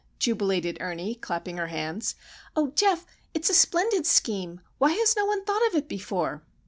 [0.17, 2.15] jubilated Ernie, clapping her hands.
[2.55, 3.05] "Oh, Geof,
[3.35, 4.61] it's a splendid scheme!
[4.79, 6.43] Why has no one thought of it before?"